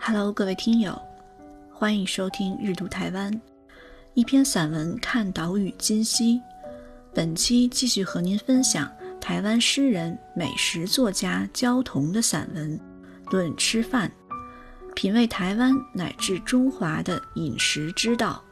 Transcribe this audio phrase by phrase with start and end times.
[0.00, 0.98] Hello，各位听友，
[1.70, 3.32] 欢迎收听《日读台湾》，
[4.14, 6.40] 一篇散文看岛屿今夕。
[7.12, 8.90] 本期继续和您分享
[9.20, 12.78] 台湾诗人、美食作家焦桐的散文
[13.30, 14.10] 《论吃饭》，
[14.94, 18.42] 品味台湾乃至中华的饮食之道。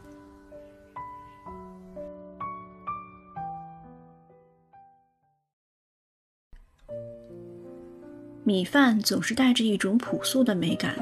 [8.44, 10.94] 米饭总是带着一种朴素的美感，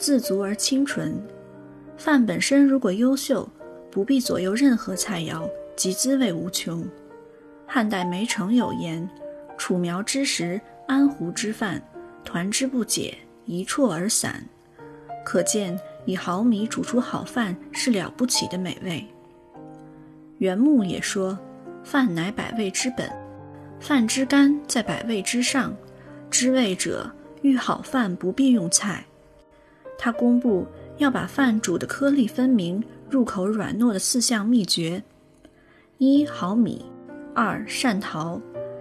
[0.00, 1.22] 自足而清纯。
[1.98, 3.46] 饭本身如果优秀，
[3.90, 5.46] 不必左右任何菜肴，
[5.76, 6.82] 即滋味无穷。
[7.66, 9.06] 汉代梅城有言
[9.58, 10.58] ：“楚苗之食，
[10.88, 11.82] 安胡之饭，
[12.24, 14.42] 团之不解，一啜而散。”
[15.22, 19.06] 可见以好米煮出好饭是了不起的美味。
[20.38, 21.38] 袁牧也说
[21.84, 23.06] ：“饭乃百味之本，
[23.78, 25.76] 饭之甘在百味之上。”
[26.30, 27.10] 知味者
[27.42, 29.04] 欲好饭不必用菜。
[30.02, 35.02] 他公布要把饭煮得颗粒分明、入口软糯的四项秘诀：
[35.98, 36.86] 一好米，
[37.34, 38.40] 二善陶，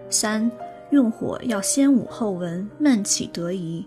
[0.10, 0.50] 三
[0.92, 3.86] 用火要先武后文，焖起得宜；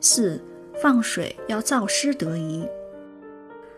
[0.00, 0.42] 四
[0.74, 2.66] 放水要燥湿得宜。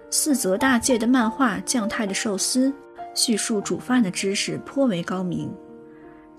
[0.09, 2.71] 四则大介的漫画《酱太的寿司》
[3.15, 5.53] 叙述煮饭的知识颇为高明。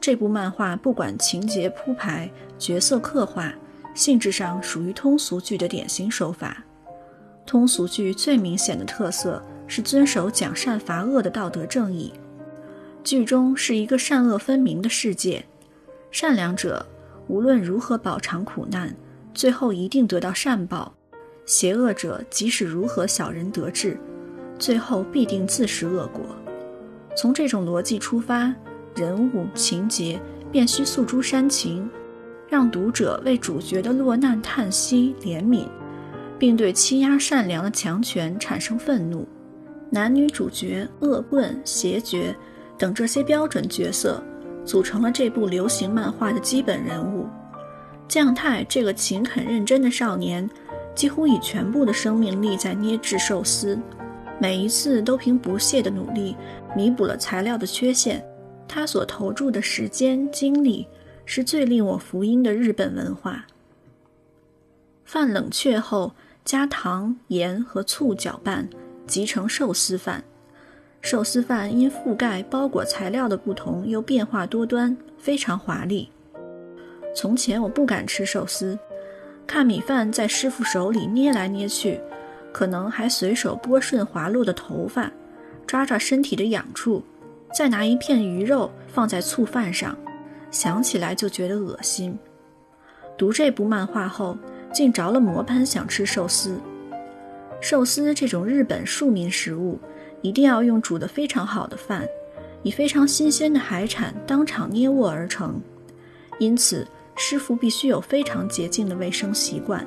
[0.02, 3.54] 这部漫画不管情节铺排、角色刻画，
[3.96, 6.64] 性质上属于通俗剧的典型手法。
[7.44, 12.14] 通俗剧最明显的特色是遵守讲善罚恶的道德正义。
[13.04, 15.44] 剧中是一个善恶分明的世界，
[16.12, 16.86] 善良者
[17.28, 18.96] 无论如何饱尝苦难，
[19.34, 20.94] 最后一定得到善报；
[21.48, 24.00] 邪恶者即使如何小人得志，
[24.60, 26.24] 最后必定自食恶果。
[27.18, 28.54] 从这种逻辑出发。
[28.96, 30.18] 人物情节
[30.54, 31.90] 便需诉诸煽情，
[32.48, 35.68] 让读者为主角的落难叹息怜悯，
[36.38, 39.28] 并对欺压善良的强权产生愤怒。
[39.90, 42.36] 男女主角、恶棍、邪角
[42.78, 44.22] 等这些标准角色，
[44.66, 47.28] 组成了这部流行漫画的基本人物。
[48.08, 50.48] 将太这个勤恳认真的少年，
[50.94, 53.80] 几乎以全部的生命力在捏制寿司，
[54.40, 56.36] 每一次都凭不懈的努力
[56.76, 58.24] 弥补了材料的缺陷。
[58.68, 60.88] 他所投注的时间精力，
[61.26, 63.46] 是最令我福音的日本文化。
[65.04, 66.14] 饭冷却后，
[66.44, 68.70] 加糖、盐和醋搅拌，
[69.06, 70.24] 即成寿司饭。
[71.02, 76.10] 寿司饭因覆盖包裹材料的不同，又变化多端，非常华丽。
[77.16, 78.78] 从前我不敢吃寿司，
[79.46, 82.02] 看米饭在师傅手里捏来捏去，
[82.52, 85.12] 可能还随手拨顺滑落的头发，
[85.68, 87.04] 抓抓身体的痒处。
[87.56, 89.96] 再拿一片鱼肉放在醋饭上，
[90.56, 92.18] 想起来就觉得恶心。
[93.18, 94.38] 读这部漫画后，
[94.74, 96.58] 竟着了魔般想吃寿司。
[97.60, 99.78] 寿司这种日本庶民食物，
[100.22, 102.08] 一定要用煮得非常好的饭，
[102.64, 105.62] 以非常新鲜的海产当场捏握而成，
[106.40, 106.88] 因此
[107.18, 109.86] 师傅必须有非常洁净的卫生习惯。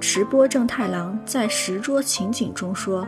[0.00, 3.06] 池波正太郎在《石桌情景》中说。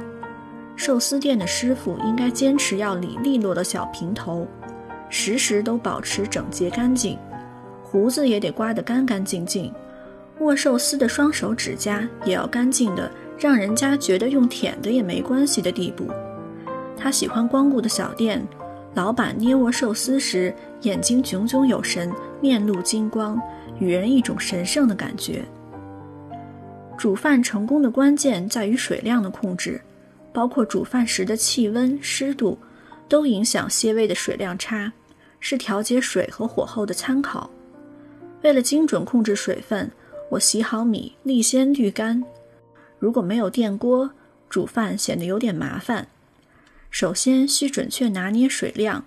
[0.79, 4.47] 寿司店的师傅应该坚持要理利落的小平头，
[5.09, 7.19] 时时都保持整洁干净，
[7.83, 9.73] 胡子也得刮得干干净净，
[10.41, 16.07] 握寿司的双手指甲也要干净的，让人家觉得用舔的也没关系的地步。
[16.97, 18.47] 他喜欢光顾的小店，
[18.95, 23.41] 老板捏握寿司时眼睛炯炯有神，面露金光，
[23.79, 25.45] 予人一种神圣的感觉。
[26.97, 29.81] 煮饭成功的关键在于水量的控制。
[30.33, 32.59] 包括煮饭时的气温、湿度，
[33.09, 34.93] 都影响些微的水量差，
[35.41, 37.51] 是调节水和火候的参考。
[38.43, 39.91] 为了精准控制水分，
[40.31, 42.25] 我洗好米，立先滤干。
[42.99, 44.11] 如果没有电锅，
[44.49, 46.09] 煮饭显得有点麻烦。
[46.91, 49.05] 首先需准确拿捏水量，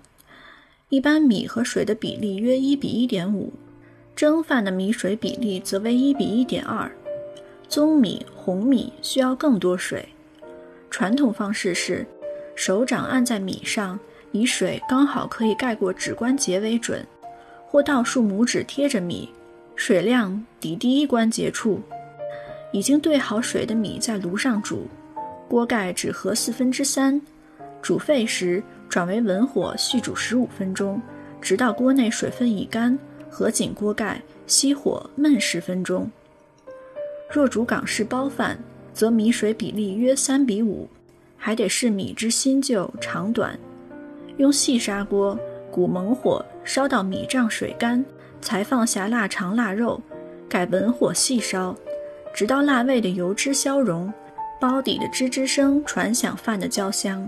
[0.88, 3.52] 一般米和水的比例约一比一点五，
[4.14, 6.90] 蒸饭的米水比例则为一比一点二。
[7.68, 10.08] 棕米、红米需要更多水。
[10.90, 12.06] 传统方式是，
[12.62, 13.98] 手掌按在米上，
[14.32, 17.02] 以水刚好可以盖过指关节为准，
[17.66, 19.30] 或倒数拇指贴着米，
[19.74, 21.80] 水量抵第一关节处。
[22.70, 24.86] 已经兑好水的米在炉上煮，
[25.48, 27.18] 锅盖只合四分之三，
[27.80, 31.00] 煮沸时转为文火续煮十五分钟，
[31.40, 32.98] 直到锅内水分已干，
[33.30, 36.10] 合紧锅盖，熄火焖十分钟。
[37.30, 38.58] 若煮港式包饭。
[38.92, 40.86] 则米水比例约三比五，
[41.42, 43.58] 还得是米之新旧长短。
[44.36, 45.36] 用细砂锅
[45.72, 48.04] 鼓猛火烧到米胀水干，
[48.42, 50.00] 才放下腊肠腊肉，
[50.48, 51.74] 改文火细烧，
[52.34, 54.12] 直到腊味的油脂消融，
[54.60, 57.26] 煲底的吱吱声传响饭的焦香。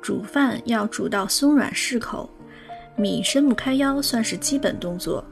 [0.00, 2.28] 煮饭要煮到松软适口，
[2.96, 5.22] 米伸不开腰算是基本动作。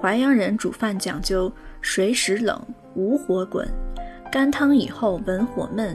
[0.00, 2.60] 淮阳人煮饭讲究水使冷，
[2.94, 3.66] 无火滚，
[4.30, 5.94] 干汤以后文火焖，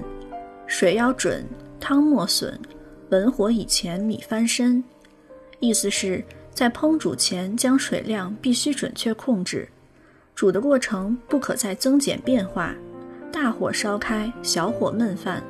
[0.68, 1.46] 水要准，
[1.80, 2.58] 汤莫损，
[3.10, 4.84] 文火以前米翻身。
[5.60, 9.68] 意思是，在烹煮前将水量必须准确控制，
[10.34, 12.74] 煮的过程不可再增减变化。
[13.32, 15.44] 大火烧开，小火焖饭，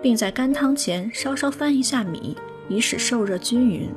[0.00, 2.36] 并在干汤前稍稍翻一下米，
[2.68, 3.88] 以使受热均匀。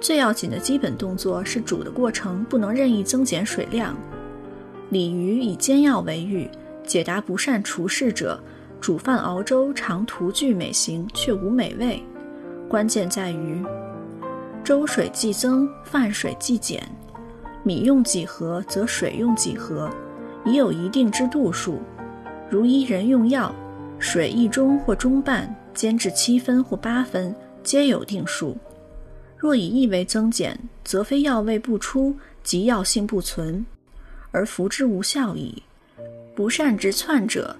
[0.00, 3.96] 最要紧的基本动作是煮的过程不能任意增减水量。
[4.90, 6.50] 鲤鱼以煎药为喻，
[6.84, 8.42] 解答不善厨事者，
[8.82, 12.02] 煮饭熬粥常徒具美形，却无美味。
[12.68, 13.64] 关键在于，
[14.64, 16.82] 粥水既增，饭水既减，
[17.62, 19.88] 米用几何，则水用几何，
[20.44, 21.80] 已有一定之度数。
[22.50, 23.54] 如一人用药，
[24.00, 27.32] 水一中或中半，煎至七分或八分，
[27.62, 28.56] 皆有定数。
[29.36, 33.64] 若以意为增减，则非药味不出，即药性不存，
[34.32, 35.62] 而服之无效矣。
[36.34, 37.54] 不善之窜者，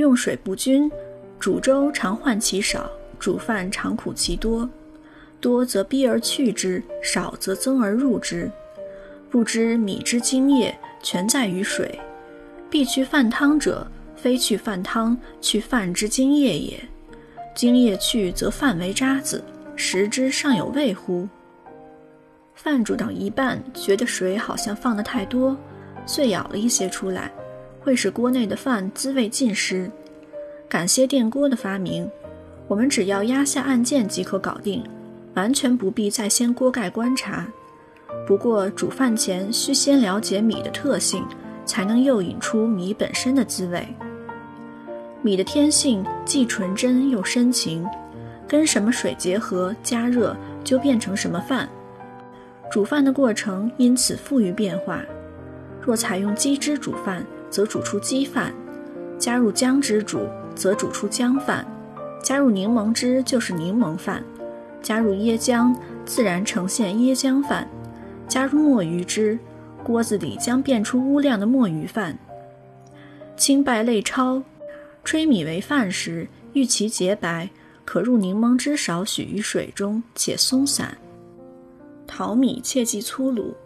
[0.00, 0.90] 用水不均，
[1.38, 4.68] 煮粥常患其少，煮饭常苦其多。
[5.40, 8.50] 多则逼而去之，少则增而入之。
[9.28, 12.00] 不知米之精液全在于水，
[12.70, 13.86] 必去饭汤者，
[14.16, 16.80] 非去饭汤，去饭之精液也。
[17.54, 19.42] 精液去，则饭为渣滓。
[19.76, 21.28] 食之尚有味乎？
[22.54, 25.56] 饭煮到一半，觉得水好像放得太多，
[26.06, 27.30] 遂舀了一些出来，
[27.80, 29.90] 会使锅内的饭滋味尽失。
[30.68, 32.08] 感谢电锅的发明，
[32.68, 34.84] 我们只要压下按键即可搞定，
[35.34, 37.46] 完全不必再掀锅盖观察。
[38.26, 41.24] 不过煮饭前需先了解米的特性，
[41.64, 43.86] 才能诱引出米本身的滋味。
[45.22, 47.86] 米的天性既纯真又深情。
[48.48, 51.68] 跟什么水结合，加热就变成什么饭。
[52.68, 55.02] 煮饭的过程因此富于变化。
[55.80, 58.52] 若采用鸡汁煮饭，则煮出鸡饭；
[59.18, 61.64] 加入姜汁煮，则煮出姜饭；
[62.22, 64.22] 加入柠檬汁就是柠檬饭；
[64.80, 65.74] 加入椰浆，
[66.06, 67.64] 自然呈现椰浆饭；
[68.28, 69.38] 加入墨鱼汁，
[69.82, 72.16] 锅子里将变出乌亮的墨鱼饭。
[73.36, 74.42] 清败类焯，
[75.04, 77.50] 炊米为饭时，欲其洁白。
[77.86, 80.96] 可入柠檬汁少许于水中，且松散。
[82.06, 83.56] 淘米切忌粗鲁，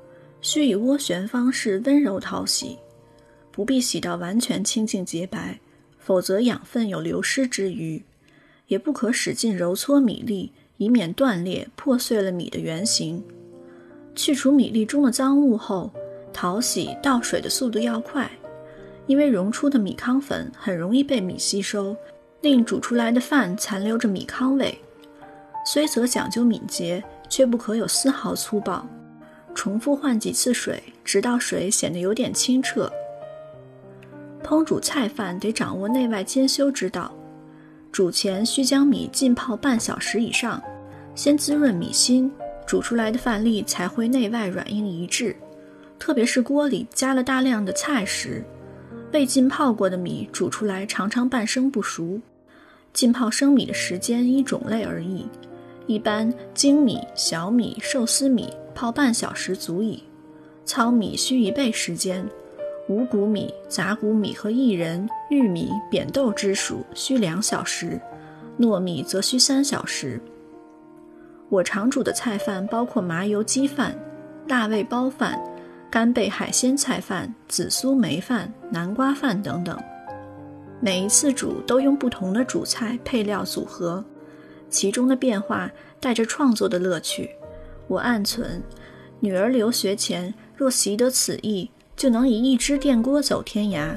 [0.41, 2.79] 需以涡旋方式温柔淘洗，
[3.55, 5.61] 不必洗到完全清净洁白，
[6.01, 8.03] 否则养分有流失之余。
[8.67, 13.23] 也不可使劲揉搓米粒，以免断裂破碎了米的原形。
[14.17, 15.89] 去除米粒中的脏物后，
[16.33, 18.29] 淘洗倒水的速度要快，
[19.07, 21.97] 因为溶出的米糠粉很容易被米吸收。
[22.41, 24.77] 令煮出来的饭残留着米糠味，
[25.65, 28.85] 虽则讲究敏捷，却不可有丝毫粗暴。
[29.55, 32.91] 重复换几次水，直到水显得有点清澈。
[34.45, 37.13] 烹煮菜饭得掌握内外兼修之道。
[37.91, 40.63] 煮前需将米浸泡半小时以上，
[41.15, 42.31] 先滋润米心，
[42.67, 45.35] 煮出来的饭粒才会内外软硬一致。
[45.99, 48.45] 特别是锅里加了大量的菜时，
[49.13, 52.21] 未浸泡过的米煮出来常常半生不熟。
[52.93, 55.27] 浸泡生米的时间依种类而异，
[55.87, 60.03] 一般精米、小米、寿司米泡半小时足矣。
[60.65, 62.29] 糙米需一倍时间，
[62.89, 67.99] 五谷米、杂谷米和薏仁、玉米、扁豆之属需两小时，
[68.59, 70.21] 糯米则需三小时。
[71.49, 73.99] 我常煮的菜饭包括麻油鸡饭、
[74.49, 75.43] 辣味包饭、
[75.91, 79.79] 干贝海鲜菜饭、紫苏梅饭、南瓜饭等等。
[80.81, 84.05] 每一次煮都用不同的主菜配料组合，
[84.69, 87.31] 其中的变化带着创作的乐趣。
[87.89, 88.63] 我暗存，
[89.21, 93.95] 女儿留学前若习得此艺，就能以一只电锅走天涯。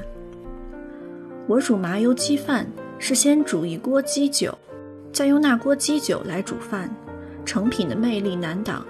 [1.46, 2.66] 我煮麻油鸡饭
[2.98, 4.56] 是先煮一锅鸡酒，
[5.12, 6.94] 再用那锅鸡酒来煮饭，
[7.44, 8.84] 成品的魅力难挡。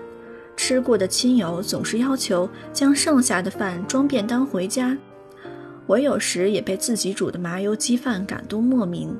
[0.57, 4.97] 吃过的亲友总是要求将剩下的饭装便当回家。
[5.87, 9.17] 我有时也被自己煮的麻油鸡饭感动莫名，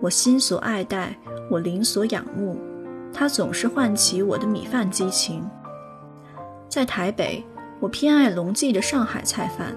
[0.00, 1.16] 我心所爱戴，
[1.48, 2.58] 我灵所仰慕，
[3.14, 5.48] 它总是唤起我的米饭激情。
[6.68, 7.42] 在台北，
[7.78, 9.74] 我偏爱龙记的上海菜饭。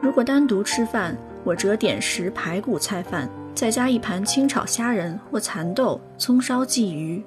[0.00, 7.22] 如果单独吃饭，我折点食排骨菜饭，再加一盘清炒虾仁或蚕豆、葱烧鲫鱼，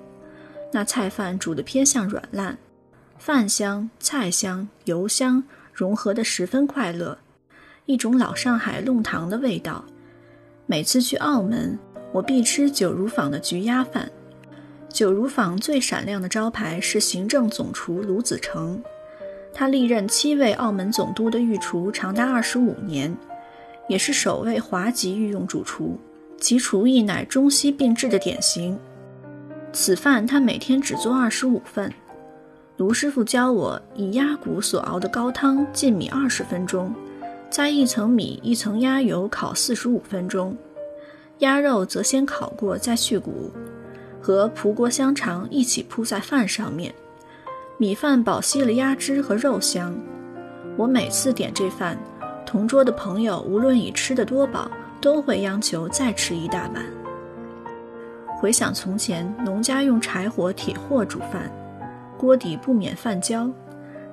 [0.71, 2.57] 那菜饭煮得偏向软烂，
[3.17, 7.17] 饭香、菜香、油香融合得十分快乐。
[7.85, 9.85] 一种老上海弄堂的味道。
[10.65, 11.77] 每次去澳门，
[12.11, 14.11] 我必吃九如坊的焗鸭饭。
[14.89, 18.81] 九如坊最闪亮的招牌是行政总厨卢子成，
[19.57, 23.15] 他历任七位澳门总督的御厨长达二十五年，
[23.87, 25.97] 也是首位华籍御用主厨，
[26.37, 28.77] 其厨艺乃中西并治的典型。
[29.71, 31.89] 此饭他每天只做二十五份。
[32.75, 36.93] 卢师傅教我以鸭骨所熬的高汤浸米二十分钟，
[37.49, 40.57] 再一层米一层鸭油烤四十五分钟，
[41.39, 43.49] 鸭肉则先烤过再去骨，
[44.21, 46.93] 和蒲锅香肠一起铺在饭上面，
[47.77, 49.93] 米饭饱吸了鸭汁和肉香。
[50.77, 51.97] 我每次点这饭，
[52.45, 56.85] 同桌的朋友无论已吃得多饱，都会央求再吃一大碗。
[58.37, 61.51] 回想从前，农家用柴火、铁镬煮饭。
[62.17, 63.49] 锅底不免饭焦，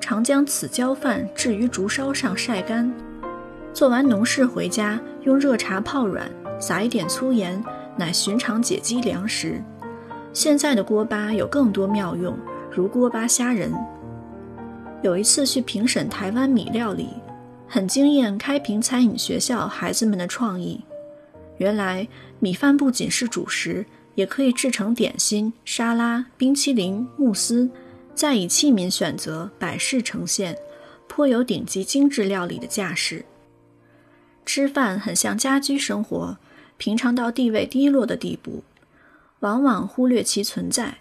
[0.00, 2.92] 常将此焦饭置于竹烧上晒干。
[3.73, 6.28] 做完农事回家，用热茶泡软，
[6.61, 7.62] 撒一点粗盐，
[7.97, 9.62] 乃寻常解饥粮食。
[10.33, 12.37] 现在的锅巴有更多妙用，
[12.75, 13.71] 如锅巴虾仁。
[15.02, 17.09] 有一次去评审台湾米料理，
[17.69, 20.81] 很惊艳开平餐饮学校孩子们的创意。
[21.59, 27.69] 原来米饭不仅是主食，也可以制成点心、沙拉、冰淇淋、慕斯。
[28.14, 30.57] 再以器皿选择，摆饰呈现，
[31.09, 33.25] 颇有顶级精致料理的架势。
[34.47, 36.37] 吃饭很像家居生活，
[36.79, 38.62] 平常到地位低落的地步，
[39.41, 40.99] 往往忽略其存在。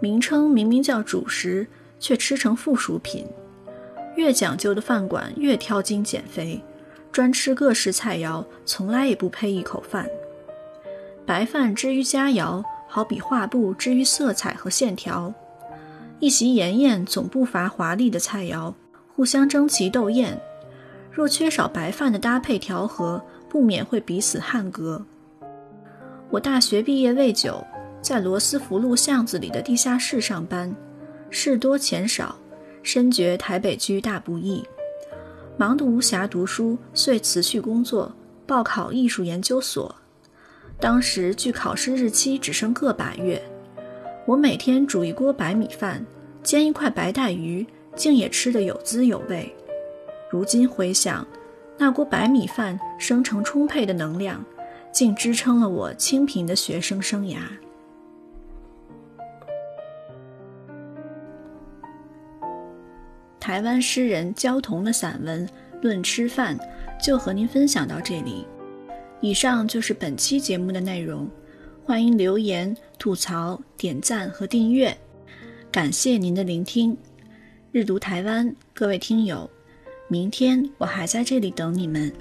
[0.00, 1.66] 名称明明叫主食，
[1.98, 3.26] 却吃成附属品。
[4.16, 6.62] 越讲究的饭馆越挑精减肥，
[7.12, 10.08] 专吃各式菜肴，从来也不配一口饭。
[11.24, 15.34] 白饭之于佳肴，好比画布之于色彩和线条。
[16.18, 18.72] 一席筵宴总不乏华丽的菜肴，
[19.14, 20.40] 互相争奇斗艳。
[21.10, 25.04] 若缺少白饭的搭配调和，不免会彼此汗格。
[26.30, 27.62] 我大学毕业未久，
[28.06, 30.72] 在罗斯福路巷子里的地下室上班，
[31.28, 32.38] 事多钱少，
[32.84, 34.62] 深觉台北居大不易，
[35.56, 38.14] 忙得无暇读书，遂辞去工作，
[38.46, 39.92] 报考艺术研究所。
[40.78, 43.42] 当时距考试日期只剩个把月。
[44.24, 46.06] 我每天煮一锅白米饭，
[46.44, 49.52] 煎一块白带鱼，竟也吃得有滋有味。
[50.30, 51.26] 如今回想，
[51.76, 54.44] 那锅白米饭生成充沛的能量，
[54.92, 57.38] 竟支撑了我清贫的学生生涯。
[63.46, 65.46] 台湾诗人焦桐的散文
[65.80, 66.58] 《论吃饭》
[67.00, 68.44] 就和您分享到这里。
[69.20, 71.30] 以上就是本期节目的内容。
[71.84, 74.92] 欢迎留言、吐槽、点赞和订阅，
[75.70, 76.98] 感谢您的聆听。
[77.70, 79.48] 日读台湾，各位听友，
[80.08, 82.12] 明天我还在这里等你们。